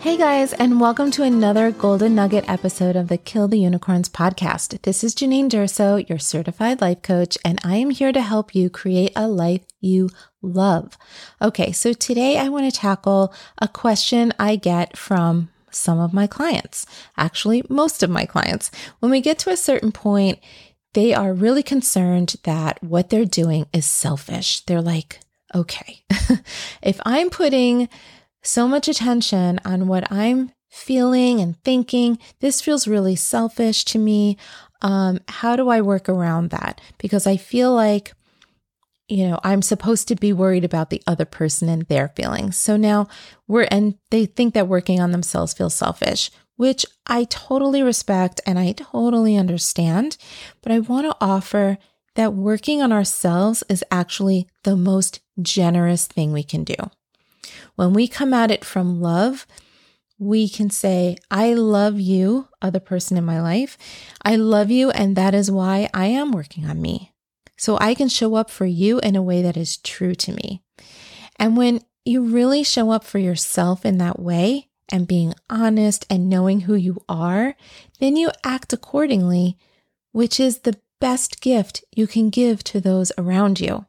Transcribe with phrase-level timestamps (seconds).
[0.00, 4.80] Hey guys, and welcome to another Golden Nugget episode of the Kill the Unicorns podcast.
[4.80, 8.70] This is Janine Durso, your certified life coach, and I am here to help you
[8.70, 10.08] create a life you
[10.40, 10.96] love.
[11.42, 16.26] Okay, so today I want to tackle a question I get from some of my
[16.26, 16.86] clients,
[17.18, 18.70] actually, most of my clients.
[19.00, 20.38] When we get to a certain point,
[20.94, 24.60] they are really concerned that what they're doing is selfish.
[24.60, 25.20] They're like,
[25.54, 26.04] okay,
[26.82, 27.90] if I'm putting
[28.42, 32.18] so much attention on what I'm feeling and thinking.
[32.40, 34.36] This feels really selfish to me.
[34.82, 36.80] Um, how do I work around that?
[36.98, 38.14] Because I feel like,
[39.08, 42.56] you know, I'm supposed to be worried about the other person and their feelings.
[42.56, 43.08] So now
[43.48, 48.58] we're, and they think that working on themselves feels selfish, which I totally respect and
[48.58, 50.16] I totally understand.
[50.62, 51.78] But I want to offer
[52.14, 56.74] that working on ourselves is actually the most generous thing we can do.
[57.76, 59.46] When we come at it from love,
[60.18, 63.78] we can say, I love you, other person in my life.
[64.22, 67.12] I love you, and that is why I am working on me.
[67.56, 70.62] So I can show up for you in a way that is true to me.
[71.36, 76.28] And when you really show up for yourself in that way and being honest and
[76.28, 77.54] knowing who you are,
[77.98, 79.56] then you act accordingly,
[80.12, 83.86] which is the best gift you can give to those around you,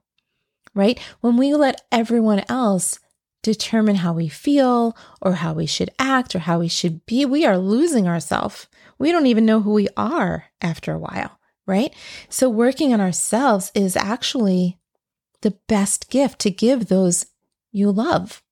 [0.74, 0.98] right?
[1.20, 3.00] When we let everyone else
[3.42, 7.46] determine how we feel or how we should act or how we should be, we
[7.46, 8.68] are losing ourselves.
[9.00, 11.94] We don't even know who we are after a while, right?
[12.30, 14.78] So, working on ourselves is actually
[15.42, 17.26] the best gift to give those
[17.72, 18.44] you love.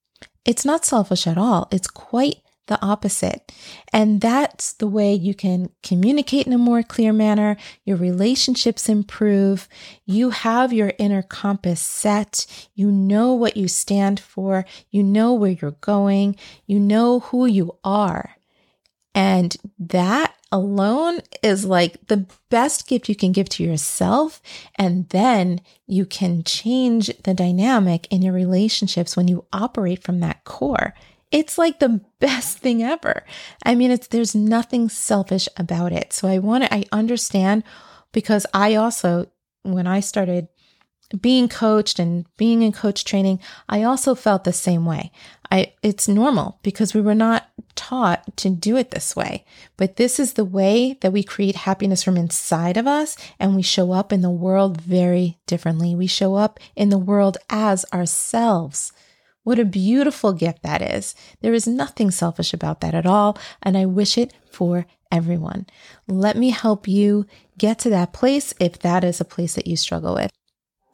[0.45, 1.67] It's not selfish at all.
[1.71, 2.37] It's quite
[2.69, 3.51] the opposite.
[3.91, 7.57] And that's the way you can communicate in a more clear manner.
[7.83, 9.67] Your relationships improve.
[10.05, 12.45] You have your inner compass set.
[12.73, 14.65] You know what you stand for.
[14.89, 16.37] You know where you're going.
[16.65, 18.35] You know who you are.
[19.13, 24.41] And that alone is like the best gift you can give to yourself.
[24.75, 30.43] And then you can change the dynamic in your relationships when you operate from that
[30.43, 30.93] core.
[31.31, 33.23] It's like the best thing ever.
[33.63, 36.13] I mean, it's there's nothing selfish about it.
[36.13, 37.63] So I want to I understand
[38.11, 39.27] because I also
[39.63, 40.47] when I started
[41.21, 45.11] being coached and being in coach training, I also felt the same way.
[45.51, 49.45] I it's normal because we were not taught to do it this way.
[49.77, 53.61] But this is the way that we create happiness from inside of us and we
[53.61, 55.95] show up in the world very differently.
[55.95, 58.91] We show up in the world as ourselves.
[59.49, 61.15] What a beautiful gift that is.
[61.41, 65.65] There is nothing selfish about that at all, and I wish it for everyone.
[66.07, 67.25] Let me help you
[67.57, 70.29] get to that place if that is a place that you struggle with.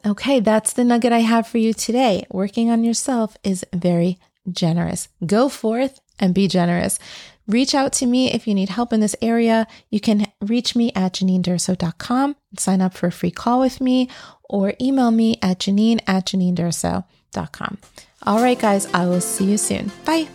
[0.06, 2.24] Okay, that's the nugget I have for you today.
[2.30, 4.18] Working on yourself is very
[4.50, 5.08] generous.
[5.26, 6.98] Go forth and be generous.
[7.46, 9.66] Reach out to me if you need help in this area.
[9.90, 14.08] You can reach me at janinedurso.com and sign up for a free call with me
[14.44, 17.78] or email me at janine at janinedurso.com.
[18.26, 19.92] All right, guys, I will see you soon.
[20.04, 20.28] Bye.